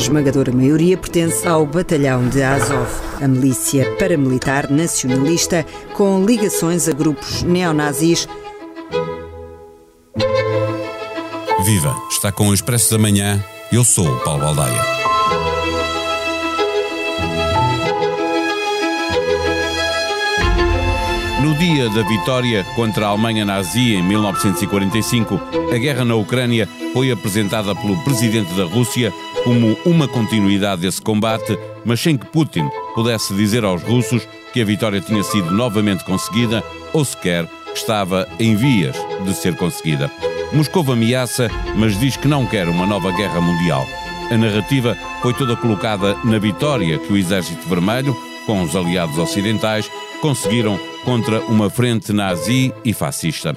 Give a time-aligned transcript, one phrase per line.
[0.00, 2.88] esmagadora maioria pertence ao batalhão de Azov,
[3.20, 8.26] a milícia paramilitar nacionalista com ligações a grupos neonazis.
[11.64, 11.94] Viva!
[12.10, 13.44] Está com o Expresso da Manhã.
[13.70, 14.82] Eu sou o Paulo Baldaia.
[21.42, 25.40] No dia da vitória contra a Alemanha nazi em 1945,
[25.72, 29.12] a guerra na Ucrânia foi apresentada pelo presidente da Rússia
[29.44, 34.64] como uma continuidade desse combate, mas sem que Putin pudesse dizer aos russos que a
[34.64, 40.10] vitória tinha sido novamente conseguida ou sequer estava em vias de ser conseguida.
[40.52, 43.86] Moscou ameaça, mas diz que não quer uma nova guerra mundial.
[44.30, 48.16] A narrativa foi toda colocada na vitória que o Exército Vermelho,
[48.46, 53.56] com os aliados ocidentais, conseguiram contra uma frente nazi e fascista.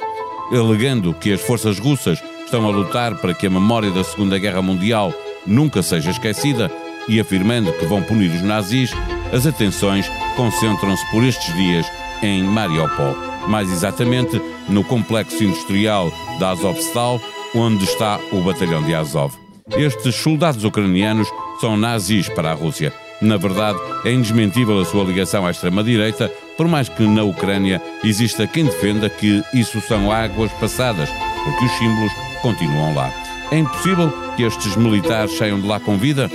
[0.52, 4.62] Alegando que as forças russas estão a lutar para que a memória da Segunda Guerra
[4.62, 5.14] Mundial
[5.46, 6.72] nunca seja esquecida
[7.08, 8.92] e afirmando que vão punir os nazis,
[9.32, 11.86] as atenções concentram-se por estes dias
[12.22, 13.16] em Mariupol,
[13.48, 17.20] mais exatamente no complexo industrial da Azovstal,
[17.56, 19.34] onde está o batalhão de Azov.
[19.78, 21.28] Estes soldados ucranianos
[21.60, 22.94] são nazis para a Rússia.
[23.22, 28.46] Na verdade, é indesmentível a sua ligação à extrema-direita, por mais que na Ucrânia exista
[28.46, 31.10] quem defenda que isso são águas passadas,
[31.44, 33.23] porque os símbolos continuam lá.
[33.54, 36.28] É impossível que estes militares saiam de lá com vida?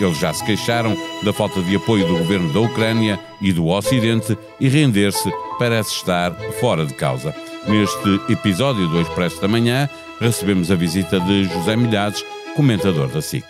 [0.00, 4.36] Eles já se queixaram da falta de apoio do governo da Ucrânia e do Ocidente
[4.58, 7.32] e render-se parece estar fora de causa.
[7.68, 9.88] Neste episódio do Expresso da Manhã,
[10.20, 12.24] recebemos a visita de José Milhares,
[12.56, 13.44] comentador da SIC.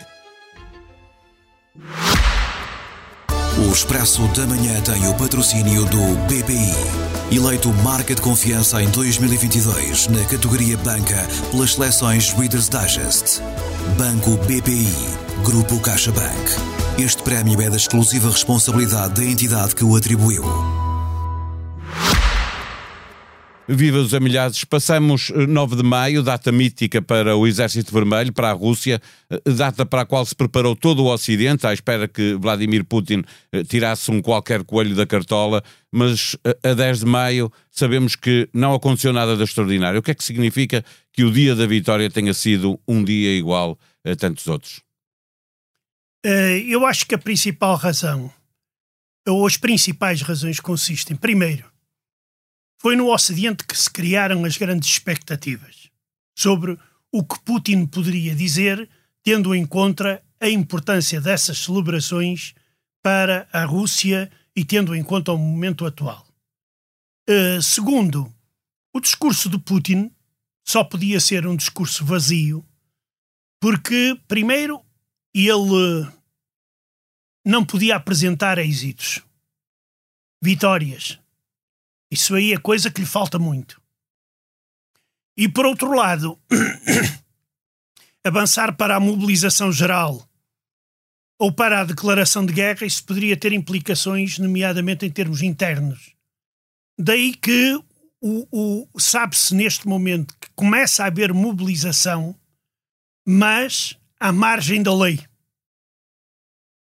[3.57, 7.06] O Expresso da Manhã tem o patrocínio do BPI.
[7.29, 13.41] Eleito marca de confiança em 2022 na categoria Banca pelas seleções Reader's Digest.
[13.97, 14.87] Banco BPI.
[15.43, 16.51] Grupo CaixaBank.
[16.97, 20.76] Este prémio é da exclusiva responsabilidade da entidade que o atribuiu.
[23.69, 28.49] Viva os amilhados, passamos 9 eh, de maio, data mítica para o Exército Vermelho, para
[28.49, 32.35] a Rússia, eh, data para a qual se preparou todo o Ocidente, à espera que
[32.35, 35.61] Vladimir Putin eh, tirasse um qualquer coelho da cartola,
[35.91, 39.99] mas a 10 de maio sabemos que não aconteceu nada de extraordinário.
[39.99, 43.77] O que é que significa que o dia da vitória tenha sido um dia igual
[44.05, 44.81] a tantos outros?
[46.23, 48.31] Eu acho que a principal razão,
[49.27, 51.65] ou as principais razões consistem, primeiro,
[52.79, 55.89] foi no Ocidente que se criaram as grandes expectativas
[56.37, 56.77] sobre
[57.11, 58.87] o que Putin poderia dizer,
[59.23, 62.53] tendo em conta a importância dessas celebrações
[63.01, 66.27] para a Rússia e tendo em conta o momento atual.
[67.29, 68.31] Uh, segundo,
[68.93, 70.11] o discurso de Putin
[70.65, 72.65] só podia ser um discurso vazio,
[73.59, 74.83] porque, primeiro,
[75.33, 76.07] ele
[77.45, 79.21] não podia apresentar êxitos,
[80.41, 81.19] vitórias,
[82.11, 83.81] isso aí é coisa que lhe falta muito.
[85.35, 86.39] E por outro lado,
[88.25, 90.27] avançar para a mobilização geral
[91.39, 96.15] ou para a declaração de guerra, isso poderia ter implicações, nomeadamente em termos internos.
[96.97, 97.79] Daí que
[98.19, 102.35] o, o sabe-se neste momento que começa a haver mobilização,
[103.25, 105.17] mas à margem da lei.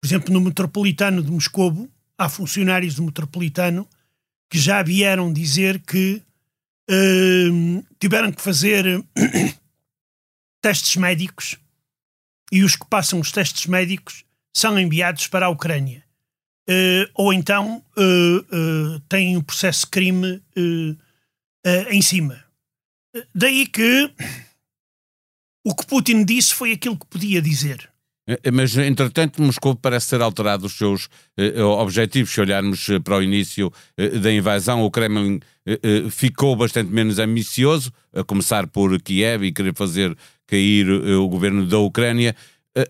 [0.02, 1.88] Por exemplo, no metropolitano de Moscovo,
[2.18, 3.88] há funcionários do metropolitano
[4.50, 6.22] que já vieram dizer que
[6.90, 8.84] uh, tiveram que fazer
[10.62, 11.58] testes médicos
[12.52, 16.04] e os que passam os testes médicos são enviados para a Ucrânia.
[16.68, 20.44] Uh, ou então uh, têm um processo de crime
[21.90, 22.44] em cima.
[23.34, 24.12] Daí que
[25.66, 27.90] o que Putin disse foi aquilo que podia dizer.
[28.30, 32.32] Eh, eh, mas, entretanto, Moscou parece ter alterado os seus eh, objetivos.
[32.32, 33.74] Se olharmos para o início
[34.22, 35.40] da invasão, o Kremlin
[36.12, 40.16] ficou bastante menos ambicioso, a começar por Kiev e querer fazer
[40.48, 42.36] cair o governo da Ucrânia.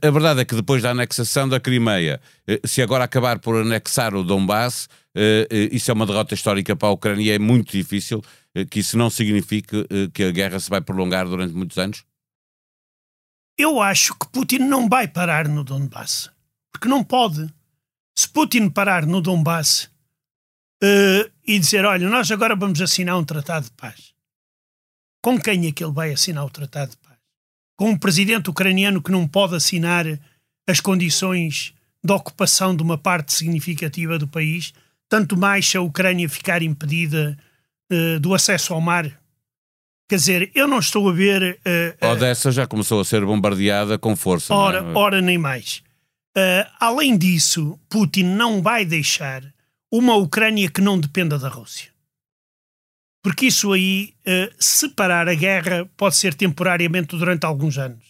[0.01, 2.21] A verdade é que depois da anexação da Crimeia,
[2.63, 4.87] se agora acabar por anexar o Donbass,
[5.71, 7.35] isso é uma derrota histórica para a Ucrânia.
[7.35, 8.21] É muito difícil
[8.69, 12.08] que isso não signifique que a guerra se vai prolongar durante muitos anos.
[13.59, 16.31] Eu acho que Putin não vai parar no Donbass.
[16.71, 17.53] Porque não pode.
[18.17, 19.91] Se Putin parar no Donbass
[20.81, 24.13] uh, e dizer: olha, nós agora vamos assinar um tratado de paz.
[25.21, 27.17] Com quem é que ele vai assinar o tratado de paz?
[27.77, 30.05] Com um presidente ucraniano que não pode assinar
[30.65, 34.73] as condições de ocupação de uma parte significativa do país,
[35.09, 37.37] tanto mais se a Ucrânia ficar impedida
[37.91, 39.18] uh, do acesso ao mar
[40.09, 41.59] Quer dizer, eu não estou a ver.
[41.63, 44.51] Uh, uh, Odessa já começou a ser bombardeada com força.
[44.55, 44.97] Ora, é?
[44.97, 45.83] ora nem mais.
[46.35, 49.43] Uh, além disso, Putin não vai deixar
[49.91, 51.91] uma Ucrânia que não dependa da Rússia.
[53.21, 58.03] Porque isso aí, uh, separar a guerra, pode ser temporariamente durante alguns anos.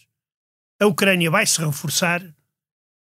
[0.80, 2.24] A Ucrânia vai se reforçar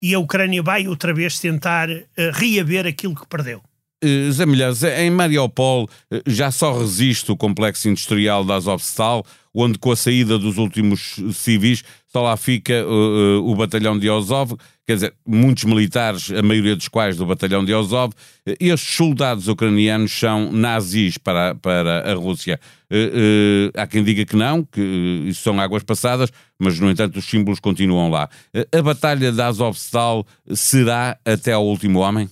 [0.02, 1.88] e a Ucrânia vai outra vez tentar
[2.34, 3.64] reaver aquilo que perdeu.
[4.04, 5.88] Uh, Zé Milhares, em Mariupol
[6.26, 11.84] já só resiste o complexo industrial da Azovstal, onde com a saída dos últimos civis
[12.12, 14.54] só lá fica uh, o batalhão de Azov,
[14.88, 18.14] quer dizer, muitos militares, a maioria dos quais do batalhão de Azov.
[18.60, 22.60] Estes soldados ucranianos são nazis para, para a Rússia.
[22.92, 24.82] Uh, há quem diga que não, que
[25.28, 28.28] isso são águas passadas, mas no entanto os símbolos continuam lá.
[28.76, 32.28] a batalha de Azovstal será até ao último homem?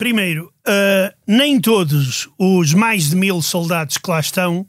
[0.00, 0.50] Primeiro,
[1.26, 4.66] nem todos os mais de mil soldados que lá estão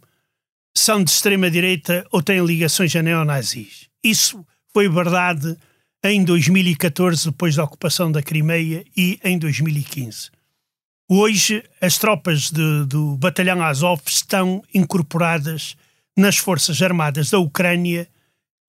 [0.75, 3.87] são de extrema-direita ou têm ligações a neonazis.
[4.03, 5.55] Isso foi verdade
[6.03, 10.31] em 2014, depois da ocupação da Crimeia, e em 2015.
[11.09, 15.77] Hoje, as tropas de, do Batalhão Azov estão incorporadas
[16.17, 18.05] nas Forças Armadas da Ucrânia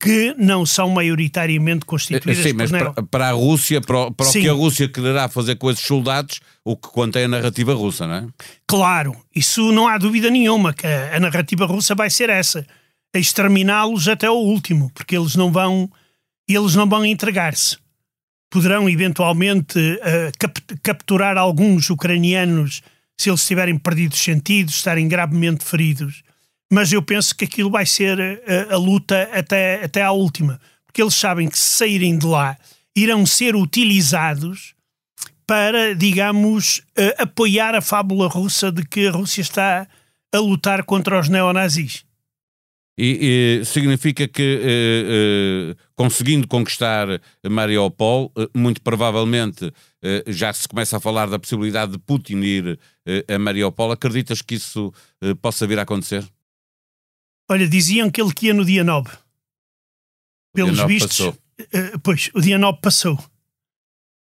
[0.03, 4.49] que não são maioritariamente constituídas Sim, mas para, para, a Rússia, para, para o que
[4.49, 8.27] a Rússia quererá fazer com esses soldados, o que contém a narrativa russa, não é?
[8.67, 12.67] Claro, isso não há dúvida nenhuma, que a, a narrativa russa vai ser essa,
[13.15, 15.89] exterminá-los até o último, porque eles não vão,
[16.49, 17.79] eles não vão entregar-se.
[18.51, 22.83] Poderão eventualmente uh, cap capturar alguns ucranianos
[23.17, 26.25] se eles estiverem perdidos sentidos, estarem gravemente feridos
[26.73, 30.59] mas eu penso que aquilo vai ser a, eh, a, luta até, até à última,
[30.87, 32.57] porque eles sabem que se saírem de lá
[32.97, 34.75] irão ser utilizados
[35.47, 39.87] para, digamos, uh, apoiar a fábula russa de que a Rússia está
[40.35, 42.07] a lutar contra os neonazis.
[42.97, 47.21] E, e significa que, uh, uh, conseguindo conquistar
[47.51, 49.71] Mariupol, muito provavelmente
[50.27, 52.79] já se começa a falar da possibilidade de Putin ir
[53.29, 53.93] a Mariupol.
[53.93, 54.93] Acreditas que isso
[55.41, 56.25] possa vir a acontecer?
[57.53, 59.11] Olha, diziam que ele que ia no dia 9.
[60.55, 61.21] Pelos dia 9 vistos.
[61.21, 63.23] Uh, pois, o dia 9 passou.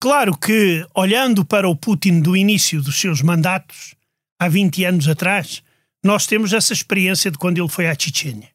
[0.01, 3.95] Claro que, olhando para o Putin do início dos seus mandatos,
[4.41, 5.63] há 20 anos atrás,
[6.05, 8.51] nós temos essa experiência de quando ele foi à Chechênia.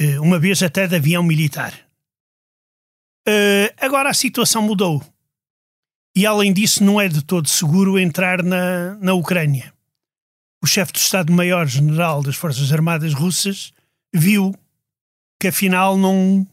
[0.00, 1.72] Uh, uma vez até de avião militar.
[3.28, 5.00] Uh, agora a situação mudou.
[6.16, 9.72] E além disso, não é de todo seguro entrar na, na Ucrânia
[10.62, 13.72] o chefe do Estado-Maior-General das Forças Armadas Russas
[14.14, 14.54] viu
[15.40, 16.46] que afinal não,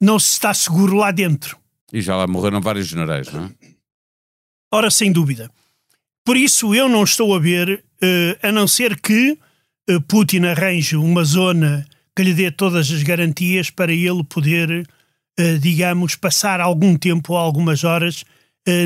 [0.00, 1.58] não se está seguro lá dentro.
[1.90, 3.50] E já lá morreram vários generais, não é?
[4.70, 5.50] Ora, sem dúvida.
[6.22, 9.38] Por isso eu não estou a ver, uh, a não ser que
[9.88, 14.86] uh, Putin arranje uma zona que lhe dê todas as garantias para ele poder,
[15.40, 18.24] uh, digamos, passar algum tempo ou algumas horas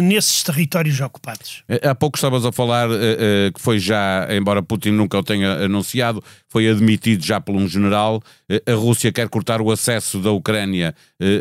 [0.01, 1.65] nesses territórios ocupados.
[1.69, 5.65] Eh, há pouco estavas a falar uh, que foi já, embora Putin nunca o tenha
[5.65, 8.23] anunciado, foi admitido já por um general.
[8.67, 10.95] a Rússia quer cortar o acesso da Ucrânia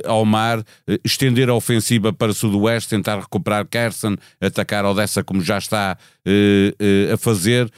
[0.06, 0.64] ao mar,
[1.04, 5.98] estender a ofensiva para o sudoeste, tentar recuperar Kherson, atacar Odessa como já está
[7.14, 7.70] a fazer.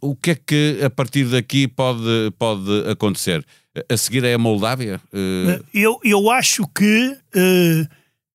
[0.00, 3.44] O que é que a partir daqui pode, pode acontecer?
[3.88, 5.00] A seguir é a Moldávia?
[5.72, 7.16] Eu, eu acho que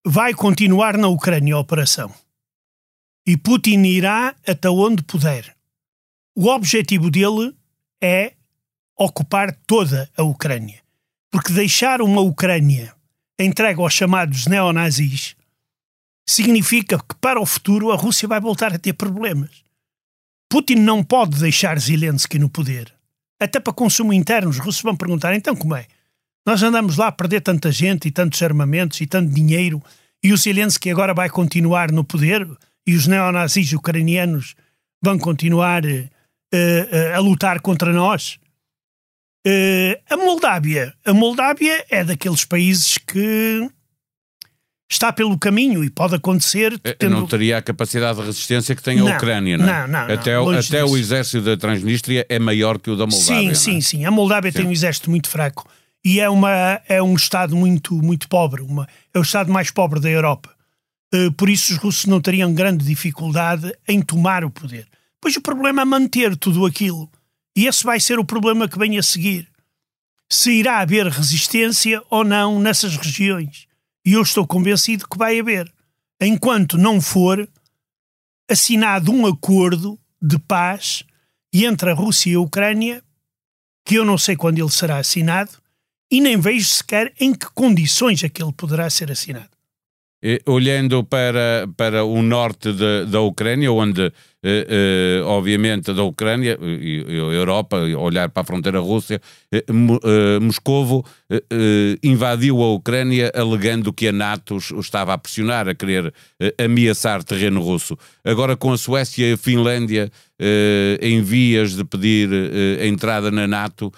[0.09, 2.13] vai continuar na Ucrânia a operação.
[3.27, 5.53] E Putin irá até onde puder.
[6.33, 7.53] O objetivo dele
[8.01, 8.33] é
[8.97, 10.81] ocupar toda a Ucrânia.
[11.29, 12.95] Porque deixar uma Ucrânia
[13.37, 15.35] entregue aos chamados neonazis
[16.25, 19.61] significa que para o futuro a Rússia vai voltar a ter problemas.
[20.49, 22.93] Putin não pode deixar Zelensky no poder.
[23.41, 25.85] Até para consumo interno, os russos vão perguntar: então como é?
[26.47, 29.83] Nós andamos lá a perder tanta gente e tantos armamentos e tanto dinheiro
[30.23, 32.47] e o Zelensky agora vai continuar no poder
[32.87, 34.55] e os neonazis ucranianos
[35.03, 38.39] vão continuar uh, uh, a lutar contra nós.
[39.45, 40.93] Uh, a Moldávia.
[41.05, 43.69] A Moldávia é daqueles países que
[44.89, 46.79] está pelo caminho e pode acontecer.
[46.97, 47.11] Tendo...
[47.11, 49.81] Não teria a capacidade de resistência que tem a não, Ucrânia, não, é?
[49.85, 53.53] não, não Até, o, até o exército da Transnistria é maior que o da Moldávia.
[53.53, 54.05] Sim, sim, sim.
[54.05, 54.59] A Moldávia sim.
[54.59, 55.67] tem um exército muito fraco
[56.03, 59.99] e é, uma, é um Estado muito, muito pobre, uma, é o Estado mais pobre
[59.99, 60.55] da Europa.
[61.13, 64.87] Uh, por isso os russos não teriam grande dificuldade em tomar o poder.
[65.21, 67.09] Pois o problema é manter tudo aquilo.
[67.55, 69.49] E esse vai ser o problema que vem a seguir.
[70.29, 73.67] Se irá haver resistência ou não nessas regiões.
[74.05, 75.71] E eu estou convencido que vai haver.
[76.21, 77.47] Enquanto não for
[78.49, 81.03] assinado um acordo de paz
[81.53, 83.03] entre a Rússia e a Ucrânia,
[83.85, 85.51] que eu não sei quando ele será assinado,
[86.09, 89.56] e nem vejo sequer em que condições é que ele poderá ser assinado.
[90.45, 94.11] Olhando para, para o norte de, da Ucrânia, onde,
[94.43, 99.21] eh, eh, obviamente, da Ucrânia e, a Europa, olhar para a fronteira Rússia,
[99.51, 105.69] eh, eh Moscovo eh, eh, invadiu a Ucrânia alegando que a NATO estava a pressionar,
[105.69, 106.11] a querer
[106.57, 107.95] ameaçar terreno russo.
[108.25, 110.11] Agora, com a Suécia e a Finlândia
[111.01, 112.29] em vias de pedir
[112.79, 113.91] a entrada na NATO,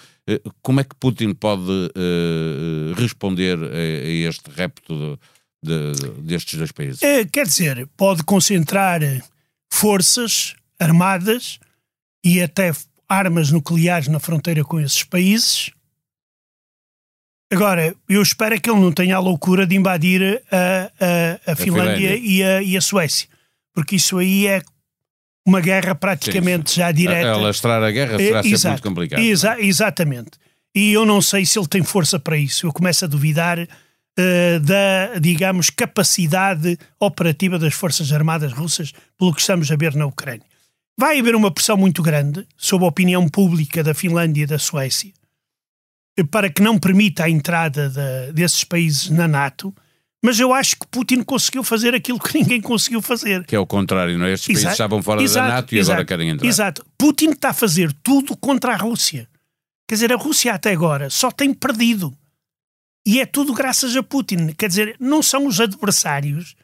[0.62, 1.90] como é que Putin pode
[2.96, 4.96] responder a, a este repto?
[4.96, 5.18] De,
[5.62, 7.02] de, destes dois países?
[7.02, 9.00] É, quer dizer, pode concentrar
[9.72, 11.58] forças armadas
[12.24, 12.72] e até
[13.08, 15.70] armas nucleares na fronteira com esses países.
[17.52, 21.56] Agora, eu espero que ele não tenha a loucura de invadir a, a, a, a
[21.56, 23.28] Finlândia, Finlândia, E, a, e a Suécia,
[23.74, 24.62] porque isso aí é
[25.44, 26.76] uma guerra praticamente Sim.
[26.76, 27.32] já direta.
[27.32, 29.20] Alastrar a guerra será é, sempre muito complicado.
[29.20, 30.30] Exa exatamente.
[30.72, 32.66] E eu não sei se ele tem força para isso.
[32.66, 33.58] Eu começo a duvidar
[34.18, 40.06] eh, da, digamos, capacidade operativa das Forças Armadas russas, pelo que estamos a ver na
[40.06, 40.46] Ucrânia.
[40.98, 45.12] Vai haver uma pressão muito grande sobre a opinião pública da Finlândia e da Suécia
[46.16, 49.74] eh, para que não permita a entrada de, desses países na NATO,
[50.22, 53.44] mas eu acho que Putin conseguiu fazer aquilo que ninguém conseguiu fazer.
[53.46, 54.32] Que é o contrário, não é?
[54.32, 56.46] Estes países estavam fora exato, da NATO e exato, agora querem entrar.
[56.46, 56.84] Exato.
[56.98, 59.28] Putin está a fazer tudo contra a Rússia.
[59.88, 62.14] Quer dizer, a Rússia até agora só tem perdido.
[63.06, 64.48] E é tudo graças a Putin.
[64.52, 66.54] Quer dizer, não são os adversários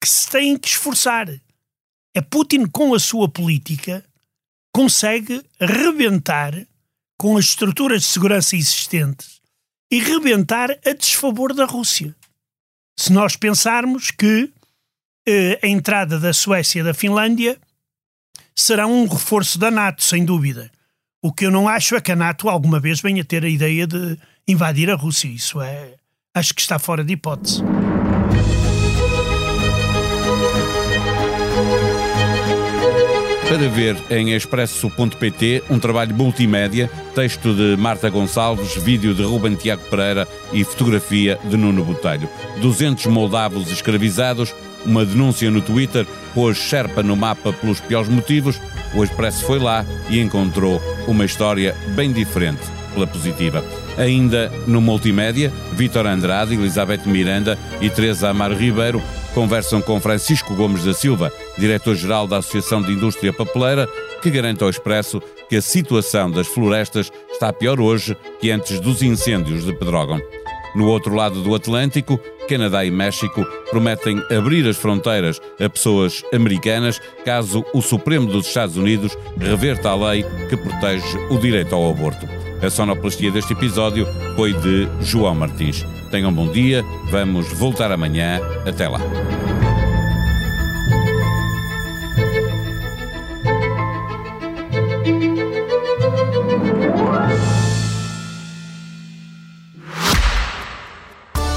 [0.00, 1.28] que se têm que esforçar.
[2.14, 4.04] É Putin, com a sua política,
[4.72, 6.54] consegue rebentar
[7.18, 9.40] com as estruturas de segurança existentes
[9.90, 12.14] e rebentar a desfavor da Rússia.
[12.98, 14.52] Se nós pensarmos que
[15.26, 17.58] eh, a entrada da Suécia e da Finlândia
[18.54, 20.70] será um reforço da NATO, sem dúvida.
[21.22, 23.86] O que eu não acho é que a NATO alguma vez venha ter a ideia
[23.86, 25.28] de invadir a Rússia.
[25.28, 25.94] Isso é.
[26.34, 27.62] Acho que está fora de hipótese.
[33.48, 39.82] Para ver em expresso.pt um trabalho multimédia, texto de Marta Gonçalves, vídeo de Ruben Tiago
[39.88, 42.28] Pereira e fotografia de Nuno Botelho.
[42.60, 44.52] 200 moldavos escravizados,
[44.84, 48.60] uma denúncia no Twitter, pôs Sherpa no mapa pelos piores motivos.
[48.92, 53.62] O Expresso foi lá e encontrou uma história bem diferente pela positiva.
[53.98, 59.02] Ainda no multimédia, Vítor Andrade, Elizabeth Miranda e Teresa Amaro Ribeiro
[59.34, 63.88] conversam com Francisco Gomes da Silva, diretor-geral da Associação de Indústria Papeleira,
[64.22, 69.02] que garante ao Expresso que a situação das florestas está pior hoje que antes dos
[69.02, 70.20] incêndios de Pedrógão.
[70.74, 77.00] No outro lado do Atlântico, Canadá e México prometem abrir as fronteiras a pessoas americanas
[77.24, 82.43] caso o Supremo dos Estados Unidos reverta a lei que protege o direito ao aborto.
[82.62, 84.06] A sonoplastia deste episódio
[84.36, 85.84] foi de João Martins.
[86.10, 88.40] Tenham um bom dia, vamos voltar amanhã.
[88.66, 89.00] Até lá.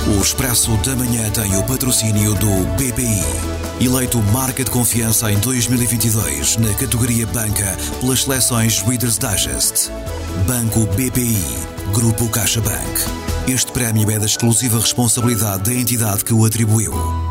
[0.07, 3.85] O Expresso da Manhã tem o patrocínio do BPI.
[3.85, 9.91] Eleito Marca de Confiança em 2022 na categoria Banca pelas seleções Reader's Digest.
[10.45, 11.37] Banco BPI,
[11.93, 13.47] Grupo CaixaBank.
[13.47, 17.26] Este prémio é da exclusiva responsabilidade da entidade que o atribuiu.